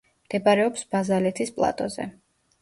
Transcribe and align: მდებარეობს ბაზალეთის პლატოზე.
მდებარეობს 0.27 0.83
ბაზალეთის 0.95 1.53
პლატოზე. 1.59 2.09